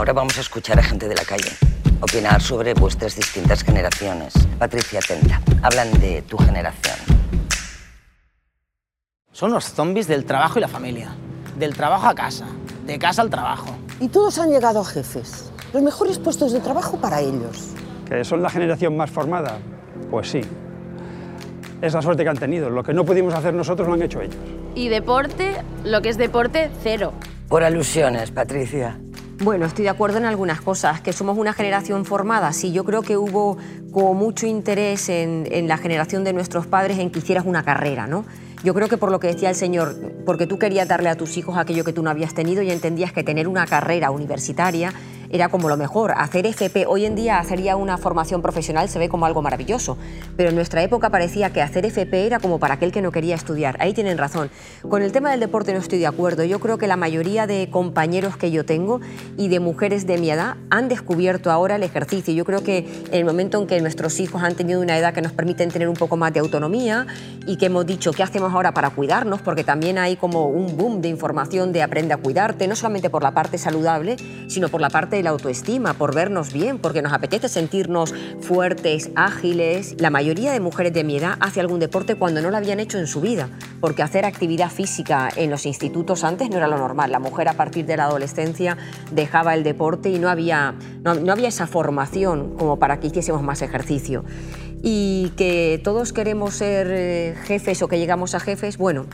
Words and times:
Ahora 0.00 0.14
vamos 0.14 0.38
a 0.38 0.40
escuchar 0.40 0.78
a 0.78 0.82
gente 0.82 1.08
de 1.08 1.14
la 1.14 1.26
calle 1.26 1.50
opinar 2.00 2.40
sobre 2.40 2.72
vuestras 2.72 3.16
distintas 3.16 3.62
generaciones. 3.62 4.32
Patricia, 4.58 4.98
atenta. 4.98 5.42
Hablan 5.60 5.92
de 6.00 6.22
tu 6.22 6.38
generación. 6.38 6.96
Son 9.30 9.52
los 9.52 9.66
zombies 9.66 10.08
del 10.08 10.24
trabajo 10.24 10.58
y 10.58 10.62
la 10.62 10.68
familia. 10.68 11.10
Del 11.58 11.76
trabajo 11.76 12.06
a 12.06 12.14
casa. 12.14 12.46
De 12.86 12.98
casa 12.98 13.20
al 13.20 13.28
trabajo. 13.28 13.76
Y 14.00 14.08
todos 14.08 14.38
han 14.38 14.48
llegado 14.48 14.80
a 14.80 14.84
jefes. 14.86 15.52
Los 15.74 15.82
mejores 15.82 16.18
puestos 16.18 16.52
de 16.52 16.60
trabajo 16.60 16.96
para 16.96 17.20
ellos. 17.20 17.74
¿Que 18.08 18.24
son 18.24 18.40
la 18.40 18.48
generación 18.48 18.96
más 18.96 19.10
formada? 19.10 19.58
Pues 20.10 20.30
sí. 20.30 20.40
Es 21.82 21.92
la 21.92 22.00
suerte 22.00 22.22
que 22.22 22.30
han 22.30 22.38
tenido. 22.38 22.70
Lo 22.70 22.82
que 22.82 22.94
no 22.94 23.04
pudimos 23.04 23.34
hacer 23.34 23.52
nosotros 23.52 23.86
lo 23.86 23.92
han 23.92 24.02
hecho 24.02 24.22
ellos. 24.22 24.36
Y 24.74 24.88
deporte, 24.88 25.62
lo 25.84 26.00
que 26.00 26.08
es 26.08 26.16
deporte, 26.16 26.70
cero. 26.82 27.12
Por 27.50 27.64
alusiones, 27.64 28.30
Patricia. 28.30 28.98
Bueno, 29.42 29.64
estoy 29.64 29.84
de 29.84 29.88
acuerdo 29.88 30.18
en 30.18 30.26
algunas 30.26 30.60
cosas, 30.60 31.00
que 31.00 31.14
somos 31.14 31.38
una 31.38 31.54
generación 31.54 32.04
formada. 32.04 32.52
Sí, 32.52 32.72
yo 32.72 32.84
creo 32.84 33.00
que 33.00 33.16
hubo 33.16 33.56
mucho 34.12 34.46
interés 34.46 35.08
en, 35.08 35.48
en 35.50 35.66
la 35.66 35.78
generación 35.78 36.24
de 36.24 36.34
nuestros 36.34 36.66
padres 36.66 36.98
en 36.98 37.10
que 37.10 37.20
hicieras 37.20 37.46
una 37.46 37.64
carrera, 37.64 38.06
¿no? 38.06 38.26
Yo 38.62 38.74
creo 38.74 38.88
que 38.88 38.98
por 38.98 39.10
lo 39.10 39.18
que 39.18 39.28
decía 39.28 39.48
el 39.48 39.54
señor, 39.54 39.96
porque 40.26 40.46
tú 40.46 40.58
querías 40.58 40.86
darle 40.86 41.08
a 41.08 41.16
tus 41.16 41.38
hijos 41.38 41.56
aquello 41.56 41.84
que 41.84 41.94
tú 41.94 42.02
no 42.02 42.10
habías 42.10 42.34
tenido 42.34 42.60
y 42.60 42.70
entendías 42.70 43.14
que 43.14 43.24
tener 43.24 43.48
una 43.48 43.66
carrera 43.66 44.10
universitaria 44.10 44.92
era 45.30 45.48
como 45.48 45.68
lo 45.68 45.76
mejor. 45.76 46.12
Hacer 46.16 46.46
FP, 46.46 46.86
hoy 46.86 47.04
en 47.04 47.14
día 47.14 47.38
hacer 47.38 47.60
una 47.76 47.98
formación 47.98 48.40
profesional 48.40 48.88
se 48.88 48.98
ve 48.98 49.08
como 49.08 49.26
algo 49.26 49.42
maravilloso, 49.42 49.98
pero 50.36 50.48
en 50.48 50.54
nuestra 50.54 50.82
época 50.82 51.10
parecía 51.10 51.50
que 51.50 51.60
hacer 51.60 51.84
FP 51.84 52.26
era 52.26 52.40
como 52.40 52.58
para 52.58 52.74
aquel 52.74 52.90
que 52.90 53.02
no 53.02 53.12
quería 53.12 53.34
estudiar. 53.34 53.76
Ahí 53.80 53.92
tienen 53.92 54.16
razón. 54.16 54.50
Con 54.88 55.02
el 55.02 55.12
tema 55.12 55.30
del 55.30 55.40
deporte 55.40 55.72
no 55.74 55.78
estoy 55.78 55.98
de 55.98 56.06
acuerdo. 56.06 56.42
Yo 56.44 56.58
creo 56.58 56.78
que 56.78 56.86
la 56.86 56.96
mayoría 56.96 57.46
de 57.46 57.68
compañeros 57.70 58.36
que 58.36 58.50
yo 58.50 58.64
tengo 58.64 59.00
y 59.36 59.48
de 59.48 59.60
mujeres 59.60 60.06
de 60.06 60.16
mi 60.16 60.30
edad 60.30 60.56
han 60.70 60.88
descubierto 60.88 61.50
ahora 61.50 61.76
el 61.76 61.82
ejercicio. 61.82 62.32
Yo 62.32 62.44
creo 62.44 62.64
que 62.64 62.78
en 62.78 63.14
el 63.14 63.24
momento 63.24 63.60
en 63.60 63.66
que 63.66 63.80
nuestros 63.80 64.18
hijos 64.20 64.42
han 64.42 64.54
tenido 64.54 64.80
una 64.80 64.96
edad 64.96 65.12
que 65.12 65.20
nos 65.20 65.32
permiten 65.32 65.70
tener 65.70 65.88
un 65.88 65.96
poco 65.96 66.16
más 66.16 66.32
de 66.32 66.40
autonomía 66.40 67.06
y 67.46 67.56
que 67.56 67.66
hemos 67.66 67.84
dicho 67.84 68.12
qué 68.12 68.22
hacemos 68.22 68.52
ahora 68.52 68.72
para 68.72 68.90
cuidarnos, 68.90 69.42
porque 69.42 69.64
también 69.64 69.98
hay 69.98 70.16
como 70.16 70.46
un 70.46 70.76
boom 70.76 71.02
de 71.02 71.08
información 71.08 71.72
de 71.72 71.82
aprende 71.82 72.14
a 72.14 72.16
cuidarte, 72.16 72.66
no 72.66 72.74
solamente 72.74 73.10
por 73.10 73.22
la 73.22 73.32
parte 73.32 73.58
saludable, 73.58 74.16
sino 74.48 74.68
por 74.68 74.80
la 74.80 74.88
parte 74.88 75.19
la 75.22 75.30
autoestima, 75.30 75.94
por 75.94 76.14
vernos 76.14 76.52
bien, 76.52 76.78
porque 76.78 77.02
nos 77.02 77.12
apetece 77.12 77.48
sentirnos 77.48 78.14
fuertes, 78.40 79.10
ágiles. 79.14 79.96
La 79.98 80.10
mayoría 80.10 80.52
de 80.52 80.60
mujeres 80.60 80.92
de 80.92 81.04
mi 81.04 81.16
edad 81.16 81.36
hace 81.40 81.60
algún 81.60 81.80
deporte 81.80 82.14
cuando 82.14 82.40
no 82.42 82.50
lo 82.50 82.56
habían 82.56 82.80
hecho 82.80 82.98
en 82.98 83.06
su 83.06 83.20
vida, 83.20 83.48
porque 83.80 84.02
hacer 84.02 84.24
actividad 84.24 84.70
física 84.70 85.28
en 85.34 85.50
los 85.50 85.66
institutos 85.66 86.24
antes 86.24 86.50
no 86.50 86.56
era 86.56 86.68
lo 86.68 86.78
normal. 86.78 87.10
La 87.10 87.18
mujer 87.18 87.48
a 87.48 87.54
partir 87.54 87.86
de 87.86 87.96
la 87.96 88.04
adolescencia 88.04 88.76
dejaba 89.10 89.54
el 89.54 89.62
deporte 89.62 90.10
y 90.10 90.18
no 90.18 90.28
había, 90.28 90.74
no, 91.02 91.14
no 91.14 91.32
había 91.32 91.48
esa 91.48 91.66
formación 91.66 92.56
como 92.56 92.78
para 92.78 93.00
que 93.00 93.08
hiciésemos 93.08 93.42
más 93.42 93.62
ejercicio. 93.62 94.24
Y 94.82 95.32
que 95.36 95.80
todos 95.84 96.12
queremos 96.12 96.54
ser 96.54 96.86
eh, 96.90 97.34
jefes 97.44 97.82
o 97.82 97.88
que 97.88 97.98
llegamos 97.98 98.34
a 98.34 98.40
jefes, 98.40 98.78
bueno, 98.78 99.06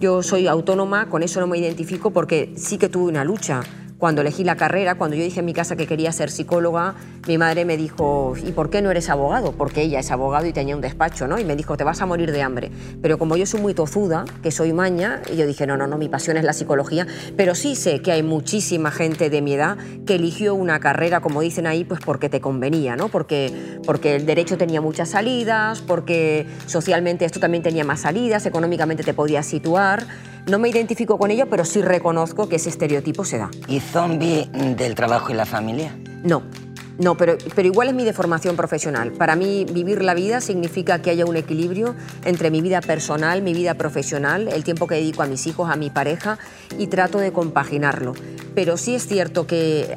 yo 0.00 0.22
soy 0.22 0.46
autónoma, 0.46 1.08
con 1.08 1.24
eso 1.24 1.40
no 1.40 1.48
me 1.48 1.58
identifico 1.58 2.12
porque 2.12 2.52
sí 2.56 2.78
que 2.78 2.88
tuve 2.88 3.08
una 3.08 3.24
lucha 3.24 3.62
cuando 3.98 4.20
elegí 4.20 4.44
la 4.44 4.56
carrera, 4.56 4.94
cuando 4.94 5.16
yo 5.16 5.24
dije 5.24 5.40
en 5.40 5.46
mi 5.46 5.52
casa 5.52 5.74
que 5.74 5.86
quería 5.86 6.12
ser 6.12 6.30
psicóloga, 6.30 6.94
mi 7.26 7.36
madre 7.36 7.64
me 7.64 7.76
dijo, 7.76 8.34
¿y 8.44 8.52
por 8.52 8.70
qué 8.70 8.80
no 8.80 8.92
eres 8.92 9.10
abogado? 9.10 9.52
Porque 9.52 9.82
ella 9.82 9.98
es 9.98 10.10
abogado 10.12 10.46
y 10.46 10.52
tenía 10.52 10.76
un 10.76 10.80
despacho, 10.80 11.26
¿no? 11.26 11.38
Y 11.38 11.44
me 11.44 11.56
dijo, 11.56 11.76
te 11.76 11.82
vas 11.82 12.00
a 12.00 12.06
morir 12.06 12.30
de 12.30 12.42
hambre. 12.42 12.70
Pero 13.02 13.18
como 13.18 13.36
yo 13.36 13.44
soy 13.44 13.60
muy 13.60 13.74
tozuda, 13.74 14.24
que 14.40 14.52
soy 14.52 14.72
maña, 14.72 15.20
y 15.32 15.36
yo 15.36 15.46
dije, 15.46 15.66
no, 15.66 15.76
no, 15.76 15.88
no, 15.88 15.98
mi 15.98 16.08
pasión 16.08 16.36
es 16.36 16.44
la 16.44 16.52
psicología, 16.52 17.08
pero 17.36 17.56
sí 17.56 17.74
sé 17.74 18.00
que 18.00 18.12
hay 18.12 18.22
muchísima 18.22 18.92
gente 18.92 19.30
de 19.30 19.42
mi 19.42 19.54
edad 19.54 19.76
que 20.06 20.14
eligió 20.14 20.54
una 20.54 20.78
carrera, 20.78 21.20
como 21.20 21.40
dicen 21.40 21.66
ahí, 21.66 21.82
pues 21.84 22.00
porque 22.00 22.28
te 22.28 22.40
convenía, 22.40 22.94
¿no? 22.94 23.08
Porque, 23.08 23.80
porque 23.84 24.14
el 24.14 24.26
derecho 24.26 24.56
tenía 24.56 24.80
muchas 24.80 25.08
salidas, 25.10 25.80
porque 25.80 26.46
socialmente 26.66 27.24
esto 27.24 27.40
también 27.40 27.64
tenía 27.64 27.84
más 27.84 28.02
salidas, 28.02 28.46
económicamente 28.46 29.02
te 29.02 29.12
podías 29.12 29.44
situar. 29.44 30.06
No 30.46 30.58
me 30.58 30.68
identifico 30.68 31.18
con 31.18 31.30
ello, 31.30 31.46
pero 31.48 31.64
sí 31.64 31.82
reconozco 31.82 32.48
que 32.48 32.56
ese 32.56 32.68
estereotipo 32.68 33.24
se 33.24 33.38
da. 33.38 33.50
¿Y 33.66 33.80
zombie 33.80 34.46
del 34.76 34.94
trabajo 34.94 35.30
y 35.30 35.34
la 35.34 35.44
familia? 35.44 35.96
No, 36.22 36.42
no, 36.98 37.16
pero, 37.16 37.38
pero 37.54 37.68
igual 37.68 37.88
es 37.88 37.94
mi 37.94 38.04
deformación 38.04 38.56
profesional. 38.56 39.12
Para 39.12 39.36
mí 39.36 39.64
vivir 39.64 40.02
la 40.02 40.14
vida 40.14 40.40
significa 40.40 41.00
que 41.00 41.10
haya 41.10 41.26
un 41.26 41.36
equilibrio 41.36 41.94
entre 42.24 42.50
mi 42.50 42.60
vida 42.60 42.80
personal, 42.80 43.40
mi 43.40 43.54
vida 43.54 43.74
profesional, 43.74 44.48
el 44.48 44.64
tiempo 44.64 44.88
que 44.88 44.96
dedico 44.96 45.22
a 45.22 45.26
mis 45.26 45.46
hijos, 45.46 45.70
a 45.70 45.76
mi 45.76 45.90
pareja 45.90 46.38
y 46.76 46.88
trato 46.88 47.18
de 47.18 47.32
compaginarlo. 47.32 48.14
Pero 48.56 48.76
sí 48.76 48.96
es 48.96 49.06
cierto 49.06 49.46
que 49.46 49.94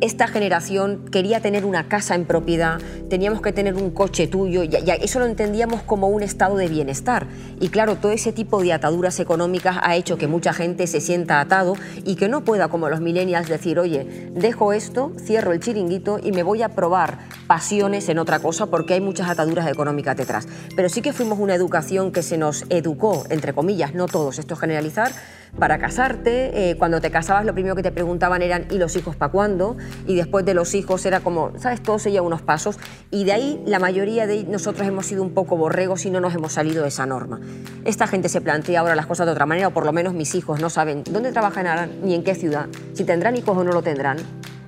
esta 0.00 0.26
generación 0.26 1.06
quería 1.10 1.40
tener 1.40 1.64
una 1.64 1.88
casa 1.88 2.14
en 2.14 2.24
propiedad, 2.24 2.80
teníamos 3.08 3.40
que 3.40 3.52
tener 3.52 3.74
un 3.74 3.90
coche 3.90 4.26
tuyo, 4.26 4.62
ya, 4.64 4.94
eso 4.94 5.18
lo 5.18 5.26
entendíamos 5.26 5.82
como 5.82 6.08
un 6.08 6.22
estado 6.22 6.56
de 6.56 6.68
bienestar. 6.68 7.26
Y 7.60 7.68
claro, 7.68 7.96
todo 7.96 8.12
ese 8.12 8.32
tipo 8.32 8.62
de 8.62 8.72
ataduras 8.72 9.18
económicas 9.20 9.78
ha 9.82 9.96
hecho 9.96 10.18
que 10.18 10.26
mucha 10.26 10.52
gente 10.52 10.86
se 10.86 11.00
sienta 11.00 11.40
atado 11.40 11.74
y 12.04 12.16
que 12.16 12.28
no 12.28 12.44
pueda, 12.44 12.68
como 12.68 12.88
los 12.88 13.00
millennials, 13.00 13.48
decir, 13.48 13.78
oye, 13.78 14.30
dejo 14.34 14.72
esto, 14.72 15.12
cierro 15.18 15.52
el 15.52 15.60
chiringuito 15.60 16.18
y 16.22 16.32
me 16.32 16.42
voy 16.42 16.62
a 16.62 16.70
probar 16.70 17.18
pasiones 17.46 18.08
en 18.08 18.18
otra 18.18 18.40
cosa 18.40 18.66
porque 18.66 18.94
hay 18.94 19.00
muchas 19.00 19.28
ataduras 19.30 19.68
económicas 19.68 20.16
detrás. 20.16 20.46
Pero 20.76 20.88
sí 20.88 21.02
que 21.02 21.12
fuimos 21.12 21.38
una 21.38 21.54
educación 21.54 22.12
que 22.12 22.22
se 22.22 22.36
nos 22.38 22.64
educó, 22.68 23.24
entre 23.30 23.52
comillas, 23.52 23.94
no 23.94 24.06
todos, 24.06 24.38
esto 24.38 24.54
es 24.54 24.60
generalizar, 24.60 25.12
para 25.58 25.78
casarte. 25.78 26.70
Eh, 26.70 26.76
cuando 26.76 27.00
te 27.00 27.10
casabas 27.10 27.44
lo 27.44 27.54
primero 27.54 27.76
que 27.76 27.82
te 27.82 27.92
preguntaban 27.92 28.42
eran 28.42 28.66
¿y 28.70 28.78
los 28.78 28.96
hijos 28.96 29.16
para 29.16 29.30
cuándo? 29.30 29.76
Y 30.06 30.16
después 30.16 30.44
de 30.44 30.54
los 30.54 30.74
hijos 30.74 31.04
era 31.06 31.20
como, 31.20 31.52
¿sabes? 31.58 31.82
Todo 31.82 31.98
seguía 31.98 32.22
unos 32.22 32.42
pasos. 32.42 32.78
Y 33.10 33.24
de 33.24 33.32
ahí 33.32 33.62
la 33.66 33.78
mayoría 33.78 34.26
de 34.26 34.44
nosotros 34.44 34.86
hemos 34.86 35.06
sido 35.06 35.22
un 35.22 35.34
poco 35.34 35.56
borregos 35.56 36.06
y 36.06 36.10
no 36.10 36.20
nos 36.20 36.34
hemos 36.34 36.52
salido 36.52 36.82
de 36.82 36.88
esa 36.88 37.06
norma. 37.06 37.40
Esta 37.84 38.06
gente 38.06 38.28
se 38.28 38.40
plantea 38.40 38.80
ahora 38.80 38.94
las 38.94 39.06
cosas 39.06 39.26
de 39.26 39.32
otra 39.32 39.46
manera, 39.46 39.68
o 39.68 39.70
por 39.70 39.84
lo 39.84 39.92
menos 39.92 40.14
mis 40.14 40.34
hijos 40.34 40.60
no 40.60 40.70
saben 40.70 41.04
dónde 41.10 41.32
trabajan 41.32 41.90
ni 42.02 42.14
en 42.14 42.24
qué 42.24 42.34
ciudad, 42.34 42.66
si 42.94 43.04
tendrán 43.04 43.36
hijos 43.36 43.56
o 43.56 43.64
no 43.64 43.72
lo 43.72 43.82
tendrán. 43.82 44.18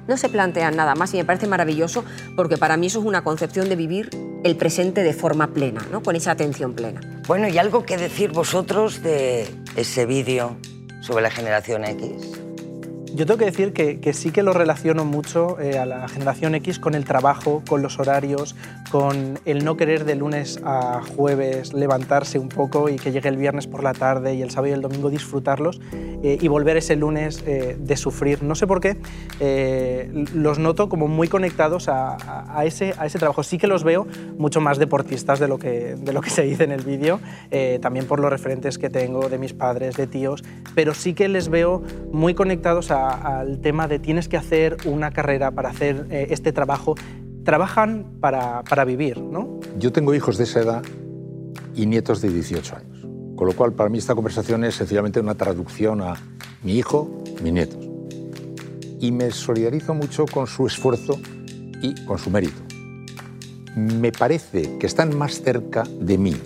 No 0.08 0.16
se 0.16 0.28
plantean 0.28 0.76
nada 0.76 0.94
más 0.94 1.14
y 1.14 1.18
me 1.18 1.24
parece 1.24 1.46
maravilloso 1.46 2.04
porque 2.34 2.56
para 2.56 2.76
mí 2.76 2.88
eso 2.88 2.98
es 2.98 3.04
una 3.04 3.22
concepción 3.22 3.68
de 3.68 3.76
vivir 3.76 4.10
el 4.42 4.56
presente 4.56 5.02
de 5.02 5.12
forma 5.12 5.52
plena, 5.52 5.86
¿no? 5.92 6.02
con 6.02 6.16
esa 6.16 6.32
atención 6.32 6.74
plena. 6.74 7.00
Bueno, 7.28 7.46
¿y 7.48 7.58
algo 7.58 7.84
que 7.84 7.96
decir 7.96 8.32
vosotros 8.32 9.02
de 9.02 9.46
ese 9.76 10.06
vídeo 10.06 10.56
sobre 11.00 11.22
la 11.22 11.30
generación 11.30 11.84
X? 11.84 12.39
Yo 13.14 13.26
tengo 13.26 13.38
que 13.38 13.44
decir 13.46 13.72
que, 13.72 14.12
sí 14.12 14.30
que 14.30 14.42
lo 14.42 14.52
relaciono 14.52 15.04
mucho 15.04 15.60
eh, 15.60 15.78
a 15.78 15.84
la 15.84 16.08
generación 16.08 16.54
X 16.54 16.78
con 16.78 16.94
el 16.94 17.04
trabajo, 17.04 17.62
con 17.68 17.82
los 17.82 17.98
horarios, 17.98 18.54
con 18.90 19.38
el 19.44 19.64
no 19.64 19.76
querer 19.76 20.04
de 20.04 20.14
lunes 20.14 20.60
a 20.64 21.02
jueves 21.16 21.72
levantarse 21.72 22.38
un 22.38 22.48
poco 22.48 22.88
y 22.88 22.96
que 22.96 23.12
llegue 23.12 23.28
el 23.28 23.36
viernes 23.36 23.66
por 23.66 23.82
la 23.82 23.92
tarde 23.92 24.34
y 24.34 24.42
el 24.42 24.50
sábado 24.50 24.68
y 24.68 24.74
el 24.74 24.80
domingo 24.80 25.10
disfrutarlos 25.10 25.80
eh, 25.92 26.38
y 26.40 26.48
volver 26.48 26.76
ese 26.76 26.96
lunes 26.96 27.42
eh, 27.46 27.76
de 27.78 27.96
sufrir. 27.96 28.42
No 28.42 28.54
sé 28.54 28.66
por 28.66 28.80
qué, 28.80 28.96
eh, 29.40 30.10
los 30.34 30.58
noto 30.58 30.88
como 30.88 31.08
muy 31.08 31.28
conectados 31.28 31.88
a, 31.88 32.14
a, 32.14 32.58
a, 32.58 32.64
ese, 32.64 32.94
a 32.96 33.06
ese 33.06 33.18
trabajo. 33.18 33.42
Sí 33.42 33.58
que 33.58 33.66
los 33.66 33.84
veo 33.84 34.06
mucho 34.38 34.60
más 34.60 34.78
deportistas 34.78 35.40
de 35.40 35.48
lo 35.48 35.58
que, 35.58 35.96
de 35.96 36.12
lo 36.12 36.20
que 36.20 36.30
se 36.30 36.42
dice 36.42 36.64
en 36.64 36.72
el 36.72 36.82
vídeo, 36.82 37.20
eh, 37.50 37.78
también 37.82 38.06
por 38.06 38.20
los 38.20 38.30
referentes 38.30 38.78
que 38.78 38.88
tengo 38.88 39.28
de 39.28 39.38
mis 39.38 39.52
padres, 39.52 39.96
de 39.96 40.06
tíos, 40.06 40.44
pero 40.74 40.94
sí 40.94 41.14
que 41.14 41.28
les 41.28 41.48
veo 41.48 41.82
muy 42.12 42.34
conectados 42.34 42.90
a 42.90 42.99
al 43.08 43.60
tema 43.60 43.88
de 43.88 43.98
tienes 43.98 44.28
que 44.28 44.36
hacer 44.36 44.76
una 44.84 45.10
carrera 45.10 45.50
para 45.50 45.70
hacer 45.70 46.06
eh, 46.10 46.28
este 46.30 46.52
trabajo. 46.52 46.94
Trabajan 47.44 48.18
para, 48.20 48.62
para 48.64 48.84
vivir, 48.84 49.18
¿no? 49.18 49.60
Yo 49.78 49.92
tengo 49.92 50.14
hijos 50.14 50.36
de 50.38 50.44
esa 50.44 50.60
edad 50.60 50.82
y 51.74 51.86
nietos 51.86 52.20
de 52.20 52.30
18 52.30 52.76
años. 52.76 53.06
Con 53.36 53.46
lo 53.46 53.54
cual, 53.54 53.72
para 53.72 53.88
mí 53.88 53.98
esta 53.98 54.14
conversación 54.14 54.64
es 54.64 54.74
sencillamente 54.74 55.18
una 55.20 55.34
traducción 55.34 56.02
a 56.02 56.14
mi 56.62 56.76
hijo, 56.76 57.22
mis 57.42 57.52
nietos. 57.52 57.88
Y 59.00 59.12
me 59.12 59.30
solidarizo 59.30 59.94
mucho 59.94 60.26
con 60.26 60.46
su 60.46 60.66
esfuerzo 60.66 61.18
y 61.82 61.94
con 62.04 62.18
su 62.18 62.30
mérito. 62.30 62.60
Me 63.74 64.12
parece 64.12 64.78
que 64.78 64.86
están 64.86 65.16
más 65.16 65.40
cerca 65.40 65.84
de 65.98 66.18
mí 66.18 66.36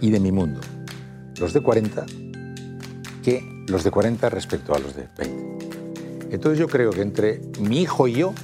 y 0.00 0.10
de 0.10 0.18
mi 0.18 0.32
mundo 0.32 0.60
los 1.38 1.52
de 1.52 1.60
40 1.60 2.06
que 3.22 3.42
los 3.68 3.84
de 3.84 3.90
40 3.90 4.30
respecto 4.30 4.74
a 4.74 4.78
los 4.78 4.94
de 4.94 5.08
20. 5.18 5.55
Entonces 6.30 6.58
yo 6.58 6.68
creo 6.68 6.90
que 6.90 7.02
entre 7.02 7.40
mi 7.60 7.82
hijo 7.82 8.08
y 8.08 8.14
yo 8.14 8.34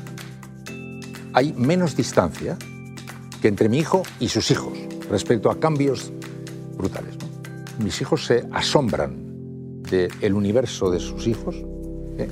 hay 1.32 1.52
menos 1.54 1.96
distancia 1.96 2.56
que 3.40 3.48
entre 3.48 3.68
mi 3.68 3.78
hijo 3.78 4.02
y 4.20 4.28
sus 4.28 4.50
hijos 4.50 4.78
respecto 5.10 5.50
a 5.50 5.58
cambios 5.58 6.12
brutales. 6.76 7.16
Mis 7.82 8.00
hijos 8.00 8.26
se 8.26 8.44
asombran 8.52 9.82
del 9.82 10.34
universo 10.34 10.90
de 10.90 11.00
sus 11.00 11.26
hijos 11.26 11.56
¿eh? 12.18 12.28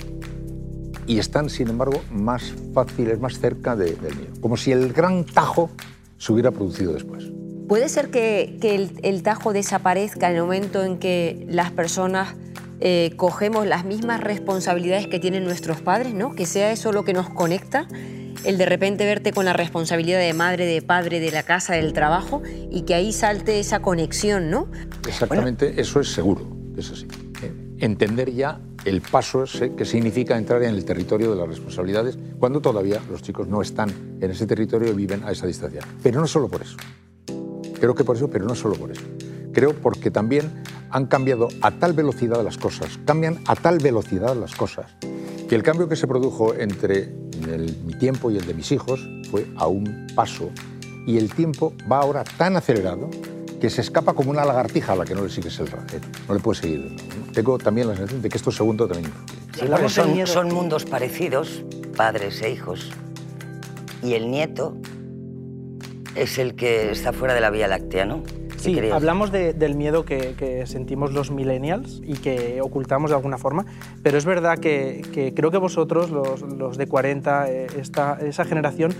y 1.07 1.19
están, 1.19 1.51
sin 1.51 1.69
embargo, 1.69 2.01
más 2.11 2.55
fáciles, 2.73 3.19
más 3.21 3.39
cerca 3.39 3.75
de, 3.75 3.97
del 3.97 4.17
mío. 4.17 4.29
Como 4.41 4.57
si 4.57 4.73
el 4.73 4.93
gran 4.93 5.25
tajo 5.25 5.71
se 6.17 6.33
hubiera 6.33 6.53
producido 6.53 6.93
después. 6.93 7.25
¿Puede 7.69 7.89
ser 7.89 8.11
que, 8.11 8.59
que 8.61 8.75
el, 8.75 8.93
el 9.03 9.23
tajo 9.23 9.53
desaparezca 9.53 10.31
en 10.31 10.37
el 10.37 10.43
momento 10.43 10.85
en 10.85 10.99
que 10.99 11.47
las 11.49 11.71
personas 11.71 12.35
eh, 12.81 13.13
cogemos 13.17 13.67
las 13.67 13.85
mismas 13.85 14.21
responsabilidades 14.21 15.07
que 15.07 15.19
tienen 15.19 15.45
nuestros 15.45 15.81
padres, 15.81 16.15
¿no? 16.15 16.35
Que 16.35 16.47
sea 16.47 16.73
eso 16.73 16.93
lo 16.93 17.05
que 17.05 17.13
nos 17.13 17.29
conecta, 17.29 17.87
el 18.45 18.57
de 18.57 18.67
repente 18.67 19.05
verte 19.05 19.33
con 19.33 19.45
la 19.45 19.53
responsabilidad 19.53 20.19
de 20.19 20.33
madre, 20.33 20.65
de 20.67 20.81
padre, 20.81 21.21
de 21.21 21.31
la 21.31 21.43
casa, 21.43 21.75
del 21.75 21.93
trabajo, 21.93 22.43
y 22.71 22.83
que 22.83 22.95
ahí 22.95 23.13
salte 23.13 23.61
esa 23.61 23.81
conexión, 23.81 24.51
¿no? 24.51 24.69
Exactamente, 25.07 25.81
eso 25.81 26.01
es 26.01 26.09
seguro, 26.09 26.47
es 26.77 26.91
así. 26.91 27.07
Eh, 27.43 27.53
Entender 27.81 28.33
ya 28.33 28.61
el 28.85 29.03
paso 29.03 29.45
ese 29.45 29.75
que 29.75 29.85
significa 29.85 30.39
entrar 30.39 30.63
en 30.63 30.75
el 30.75 30.85
territorio 30.85 31.31
de 31.31 31.37
las 31.37 31.49
responsabilidades 31.49 32.19
cuando 32.39 32.61
todavía 32.61 33.01
los 33.11 33.23
chicos 33.23 33.47
no 33.49 33.61
están 33.61 33.91
en 34.21 34.31
ese 34.31 34.47
territorio 34.47 34.91
y 34.91 34.95
viven 34.95 35.23
a 35.25 35.33
esa 35.33 35.47
distancia. 35.47 35.81
Pero 36.03 36.21
no 36.21 36.27
solo 36.27 36.49
por 36.49 36.63
eso. 36.63 36.77
Creo 37.79 37.95
que 37.95 38.05
por 38.05 38.17
eso, 38.17 38.29
pero 38.31 38.47
no 38.47 38.55
solo 38.55 38.75
por 38.75 38.91
eso. 38.91 39.03
Creo 39.53 39.75
porque 39.75 40.11
también 40.11 40.63
han 40.91 41.07
cambiado 41.07 41.49
a 41.63 41.71
tal 41.71 41.93
velocidad 41.93 42.43
las 42.45 42.59
cosas, 42.59 42.99
cambian 43.05 43.39
a 43.47 43.55
tal 43.57 43.79
velocidad 43.79 44.35
las 44.37 44.55
cosas, 44.55 44.87
que 45.49 45.55
el 45.55 45.63
cambio 45.63 45.89
que 45.89 45.97
se 45.97 46.07
produjo 46.07 46.55
entre 46.55 47.13
el- 47.49 47.77
mi 47.85 47.95
tiempo 47.95 48.31
y 48.31 48.37
el 48.37 48.47
de 48.47 48.55
mis 48.55 48.71
hijos 48.73 49.01
fue 49.31 49.47
a 49.57 49.67
un 49.67 50.07
paso 50.15 50.51
y 51.07 51.17
el 51.19 51.33
tiempo 51.33 51.73
va 51.91 52.01
ahora 52.01 52.25
tan 52.25 52.57
acelerado 52.57 53.09
que 53.61 53.69
se 53.71 53.81
escapa 53.83 54.15
como 54.15 54.31
una 54.31 54.45
lagartija 54.45 54.93
a 54.93 54.97
la 54.97 55.05
que 55.05 55.15
no 55.15 55.23
le 55.23 55.31
sigues 55.31 55.59
el 55.61 55.67
ra- 55.69 55.85
eh, 55.93 56.01
no 56.29 56.35
le 56.35 56.41
puedes 56.41 56.61
seguir. 56.61 56.97
Tengo 57.35 57.59
también 57.59 57.89
la 57.89 57.95
sensación 57.95 58.23
de 58.23 58.29
que 58.29 58.37
esto 58.39 58.51
segundo 58.51 58.87
también. 58.89 59.13
Sí, 59.55 59.67
del 59.67 59.91
son, 59.91 60.27
son 60.27 60.49
mundos 60.49 60.85
parecidos, 60.87 61.65
padres 61.97 62.41
e 62.43 62.51
hijos. 62.51 62.91
Y 64.03 64.15
el 64.15 64.31
nieto 64.31 64.77
es 66.15 66.39
el 66.39 66.55
que 66.55 66.91
está 66.91 67.13
fuera 67.13 67.35
de 67.35 67.41
la 67.43 67.51
Vía 67.51 67.69
Láctea, 67.69 68.07
¿no? 68.07 68.23
¿Qué 68.63 68.75
Sí, 68.75 68.91
hablamos 68.91 69.33
de- 69.33 69.53
del 69.55 69.75
miedo 69.75 70.05
que, 70.05 70.35
que 70.37 70.67
sentimos 70.67 71.13
los 71.13 71.31
millennials 71.31 72.01
y 72.05 72.15
que 72.15 72.61
ocultamos 72.63 73.11
de 73.11 73.17
alguna 73.17 73.39
forma, 73.39 73.65
pero 74.03 74.19
es 74.19 74.25
verdad 74.25 74.59
que, 74.59 75.03
que 75.13 75.33
creo 75.35 75.51
que 75.51 75.59
vosotros, 75.59 76.11
los, 76.11 76.43
los 76.43 76.77
de 76.77 76.87
40, 76.87 77.51
eh, 77.51 77.67
esta, 77.79 78.19
esa 78.21 78.45
generación, 78.45 78.93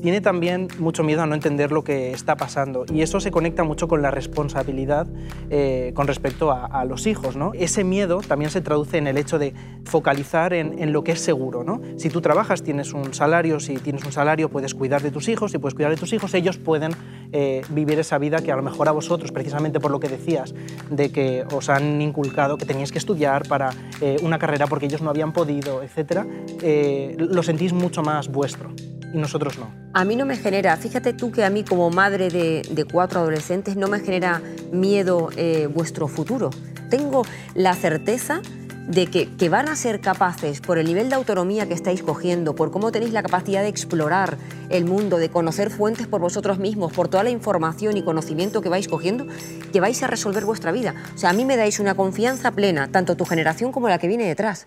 tiene 0.00 0.20
también 0.20 0.68
mucho 0.78 1.02
miedo 1.02 1.22
a 1.22 1.26
no 1.26 1.34
entender 1.34 1.72
lo 1.72 1.82
que 1.82 2.12
está 2.12 2.36
pasando 2.36 2.84
y 2.88 3.02
eso 3.02 3.18
se 3.18 3.32
conecta 3.32 3.64
mucho 3.64 3.88
con 3.88 4.00
la 4.00 4.12
responsabilidad 4.12 5.08
eh, 5.50 5.90
con 5.92 6.06
respecto 6.06 6.52
a, 6.52 6.66
a 6.66 6.84
los 6.84 7.08
hijos. 7.08 7.34
¿no? 7.34 7.50
Ese 7.54 7.82
miedo 7.82 8.20
también 8.20 8.52
se 8.52 8.60
traduce 8.60 8.98
en 8.98 9.08
el 9.08 9.18
hecho 9.18 9.40
de 9.40 9.54
focalizar 9.84 10.52
en, 10.54 10.78
en 10.78 10.92
lo 10.92 11.02
que 11.02 11.10
es 11.12 11.20
seguro. 11.20 11.64
¿no? 11.64 11.80
Si 11.96 12.10
tú 12.10 12.20
trabajas, 12.20 12.62
tienes 12.62 12.92
un 12.92 13.12
salario, 13.12 13.58
si 13.58 13.74
tienes 13.78 14.04
un 14.04 14.12
salario 14.12 14.48
puedes 14.50 14.72
cuidar 14.72 15.02
de 15.02 15.10
tus 15.10 15.28
hijos, 15.28 15.50
si 15.50 15.58
puedes 15.58 15.74
cuidar 15.74 15.90
de 15.90 15.96
tus 15.96 16.12
hijos, 16.12 16.32
ellos 16.34 16.58
pueden 16.58 16.92
eh, 17.32 17.62
vivir 17.68 17.98
esa 17.98 18.16
vida 18.16 18.38
que 18.38 18.50
a 18.50 18.56
lo 18.56 18.62
mejor 18.62 18.88
a 18.88 18.92
vosotros, 18.92 19.32
precisamente 19.32 19.80
por 19.80 19.90
lo 19.90 20.00
que 20.00 20.08
decías, 20.08 20.54
de 20.90 21.12
que 21.12 21.44
os 21.52 21.68
han 21.68 22.00
inculcado 22.00 22.56
que 22.56 22.64
teníais 22.64 22.90
que 22.90 22.98
estudiar 22.98 23.46
para 23.46 23.70
eh, 24.00 24.16
una 24.22 24.38
carrera 24.38 24.66
porque 24.66 24.86
ellos 24.86 25.02
no 25.02 25.10
habían 25.10 25.32
podido, 25.32 25.82
etc., 25.82 26.24
eh, 26.62 27.16
lo 27.18 27.42
sentís 27.42 27.74
mucho 27.74 28.02
más 28.02 28.28
vuestro 28.28 28.70
y 29.12 29.18
nosotros 29.18 29.58
no. 29.58 29.70
A 29.92 30.04
mí 30.04 30.16
no 30.16 30.24
me 30.24 30.36
genera, 30.36 30.76
fíjate 30.78 31.12
tú 31.12 31.30
que 31.30 31.44
a 31.44 31.50
mí 31.50 31.64
como 31.64 31.90
madre 31.90 32.30
de, 32.30 32.86
cuatro 32.90 33.20
adolescentes 33.20 33.76
no 33.76 33.88
me 33.88 34.00
genera 34.00 34.40
miedo 34.72 35.30
vuestro 35.74 36.08
futuro. 36.08 36.50
Tengo 36.90 37.22
la 37.54 37.74
certeza 37.74 38.40
de 38.86 39.06
que 39.06 39.48
van 39.50 39.68
a 39.68 39.76
ser 39.76 40.00
capaces, 40.00 40.60
por 40.60 40.78
el 40.78 40.86
nivel 40.86 41.10
de 41.10 41.14
autonomía 41.14 41.66
que 41.68 41.74
estáis 41.74 42.02
cogiendo, 42.02 42.54
por 42.54 42.70
cómo 42.70 42.90
tenéis 42.90 43.12
la 43.12 43.22
capacidad 43.22 43.62
de 43.62 43.68
explorar 43.68 44.38
el 44.70 44.84
mundo, 44.84 45.18
de 45.18 45.30
conocer 45.30 45.70
fuentes 45.70 46.06
por 46.06 46.20
vosotros 46.20 46.58
mismos, 46.58 46.92
por 46.92 47.08
toda 47.08 47.22
la 47.22 47.30
información 47.30 47.96
y 47.96 48.02
conocimiento 48.02 48.60
que 48.60 48.68
vais 48.68 48.88
cogiendo, 48.88 49.26
que 49.72 49.80
vais 49.80 50.02
a 50.02 50.06
resolver 50.06 50.44
vuestra 50.44 50.72
vida. 50.72 50.94
O 51.14 51.18
sea, 51.18 51.30
a 51.30 51.32
mí 51.32 51.44
me 51.44 51.56
dais 51.56 51.80
una 51.80 51.94
confianza 51.94 52.52
plena, 52.52 52.88
tanto 52.88 53.16
tu 53.16 53.24
generación 53.24 53.72
como 53.72 53.88
la 53.88 53.98
que 53.98 54.08
viene 54.08 54.26
detrás. 54.26 54.66